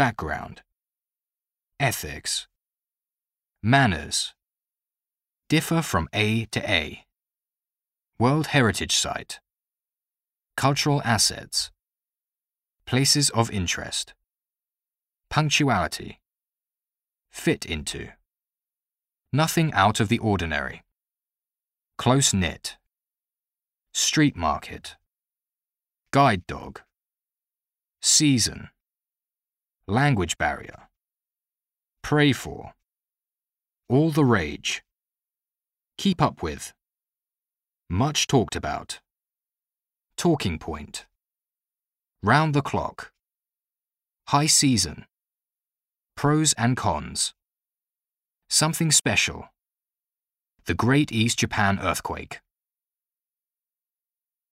[0.00, 0.62] Background.
[1.78, 2.48] Ethics.
[3.62, 4.32] Manners.
[5.50, 7.04] Differ from A to A.
[8.18, 9.40] World Heritage Site.
[10.56, 11.70] Cultural assets.
[12.86, 14.14] Places of interest.
[15.28, 16.18] Punctuality.
[17.30, 18.08] Fit into.
[19.34, 20.82] Nothing out of the ordinary.
[21.98, 22.78] Close knit.
[23.92, 24.96] Street market.
[26.10, 26.80] Guide dog.
[28.00, 28.70] Season.
[29.90, 30.88] Language barrier.
[32.00, 32.74] Pray for.
[33.88, 34.84] All the rage.
[35.98, 36.72] Keep up with.
[37.88, 39.00] Much talked about.
[40.16, 41.06] Talking point.
[42.22, 43.10] Round the clock.
[44.28, 45.06] High season.
[46.16, 47.34] Pros and cons.
[48.48, 49.48] Something special.
[50.66, 52.38] The Great East Japan Earthquake.